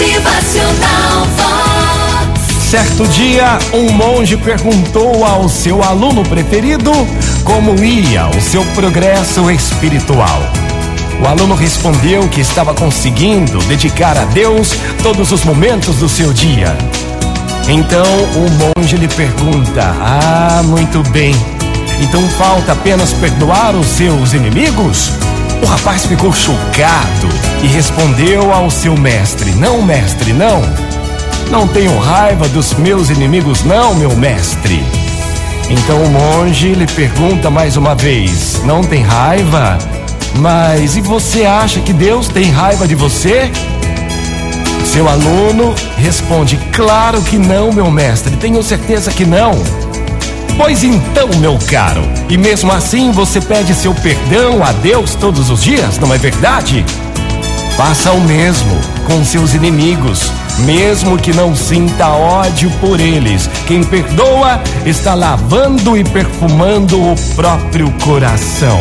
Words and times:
Motivacional. 0.00 1.26
Certo 2.70 3.06
dia, 3.08 3.58
um 3.74 3.92
monge 3.92 4.34
perguntou 4.34 5.26
ao 5.26 5.46
seu 5.46 5.82
aluno 5.82 6.22
preferido 6.22 6.90
como 7.44 7.74
ia 7.84 8.26
o 8.28 8.40
seu 8.40 8.64
progresso 8.74 9.50
espiritual. 9.50 10.40
O 11.22 11.28
aluno 11.28 11.54
respondeu 11.54 12.26
que 12.30 12.40
estava 12.40 12.72
conseguindo 12.72 13.58
dedicar 13.64 14.16
a 14.16 14.24
Deus 14.24 14.74
todos 15.02 15.32
os 15.32 15.44
momentos 15.44 15.96
do 15.96 16.08
seu 16.08 16.32
dia. 16.32 16.74
Então 17.68 18.06
o 18.36 18.78
monge 18.78 18.96
lhe 18.96 19.08
pergunta: 19.08 19.94
Ah, 20.00 20.62
muito 20.64 21.02
bem. 21.10 21.34
Então 22.00 22.26
falta 22.38 22.72
apenas 22.72 23.12
perdoar 23.12 23.76
os 23.76 23.86
seus 23.86 24.32
inimigos? 24.32 25.10
O 25.62 25.66
rapaz 25.66 26.06
ficou 26.06 26.32
chocado 26.32 27.28
e 27.62 27.66
respondeu 27.66 28.52
ao 28.52 28.70
seu 28.70 28.96
mestre: 28.96 29.52
Não, 29.52 29.82
mestre, 29.82 30.32
não. 30.32 30.62
Não 31.50 31.66
tenho 31.66 31.98
raiva 31.98 32.48
dos 32.48 32.72
meus 32.74 33.10
inimigos, 33.10 33.62
não, 33.64 33.94
meu 33.94 34.16
mestre. 34.16 34.84
Então 35.68 36.02
o 36.02 36.10
monge 36.10 36.72
lhe 36.72 36.86
pergunta 36.86 37.50
mais 37.50 37.76
uma 37.76 37.94
vez: 37.94 38.60
Não 38.64 38.82
tem 38.82 39.02
raiva? 39.02 39.78
Mas 40.38 40.96
e 40.96 41.00
você 41.00 41.44
acha 41.44 41.80
que 41.80 41.92
Deus 41.92 42.28
tem 42.28 42.50
raiva 42.50 42.86
de 42.86 42.94
você? 42.94 43.50
Seu 44.84 45.08
aluno 45.08 45.74
responde: 45.96 46.56
Claro 46.72 47.20
que 47.22 47.38
não, 47.38 47.72
meu 47.72 47.90
mestre, 47.90 48.36
tenho 48.36 48.62
certeza 48.62 49.12
que 49.12 49.24
não. 49.24 49.52
Pois 50.62 50.84
então, 50.84 51.26
meu 51.38 51.58
caro, 51.70 52.02
e 52.28 52.36
mesmo 52.36 52.70
assim 52.70 53.10
você 53.12 53.40
pede 53.40 53.74
seu 53.74 53.94
perdão 53.94 54.62
a 54.62 54.72
Deus 54.72 55.14
todos 55.14 55.48
os 55.48 55.62
dias, 55.62 55.98
não 55.98 56.12
é 56.12 56.18
verdade? 56.18 56.84
Faça 57.78 58.12
o 58.12 58.20
mesmo 58.20 58.78
com 59.06 59.24
seus 59.24 59.54
inimigos, 59.54 60.30
mesmo 60.58 61.16
que 61.16 61.32
não 61.32 61.56
sinta 61.56 62.08
ódio 62.08 62.70
por 62.72 63.00
eles. 63.00 63.48
Quem 63.66 63.82
perdoa 63.82 64.60
está 64.84 65.14
lavando 65.14 65.96
e 65.96 66.04
perfumando 66.04 67.10
o 67.10 67.16
próprio 67.34 67.90
coração. 68.04 68.78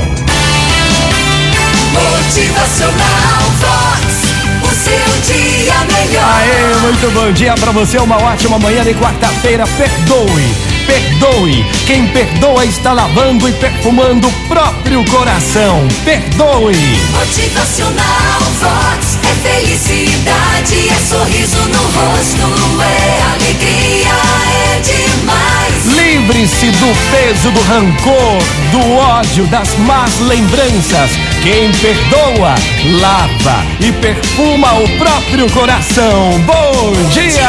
Motivacional 1.94 3.42
Vox. 3.62 4.30
O 4.64 4.75
seu 4.75 5.34
dia 5.34 5.75
melhor. 5.86 6.25
Aê, 6.25 6.75
muito 6.81 7.09
bom 7.14 7.31
dia 7.31 7.56
pra 7.56 7.72
você, 7.72 7.98
uma 8.00 8.18
ótima 8.18 8.59
manhã 8.59 8.84
de 8.84 8.94
quarta-feira. 8.96 9.64
Perdoe, 9.78 10.69
perdoe. 10.90 11.64
Quem 11.86 12.08
perdoa 12.08 12.66
está 12.66 12.94
lavando 12.94 13.48
e 13.48 13.52
perfumando 13.54 14.28
o 14.28 14.32
próprio 14.48 15.06
coração. 15.06 15.88
Perdoe. 16.04 16.76
Motivacional 17.12 18.40
Vox. 18.59 19.20
É 19.23 19.34
felicidade, 19.48 20.90
é 20.90 20.96
sorriso 21.08 21.62
no 21.70 21.81
rosto, 21.81 22.81
é 22.81 23.22
alegria, 23.34 24.16
é 24.52 24.80
demais. 24.81 25.86
Livre-se 25.86 26.72
do 26.72 27.12
peso 27.12 27.52
do 27.52 27.62
rancor, 27.62 28.42
do 28.72 28.94
ódio, 28.96 29.46
das 29.48 29.76
más 29.80 30.20
lembranças. 30.22 31.12
Quem 31.44 31.72
perdoa, 31.74 32.56
lava 33.00 33.64
e 33.80 33.92
perfuma 33.92 34.74
o 34.80 34.90
próprio 34.98 35.50
coração. 35.52 36.40
Bom 36.46 36.94
dia! 37.12 37.48